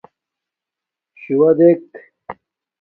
شݸوہ 1.19 1.49
دݵک. 1.57 1.85